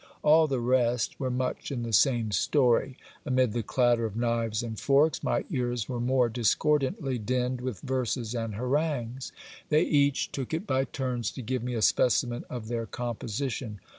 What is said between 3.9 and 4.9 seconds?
of knives and